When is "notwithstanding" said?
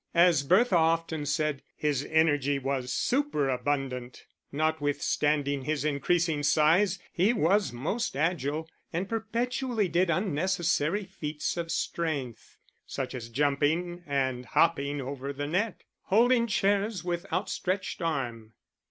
4.51-5.65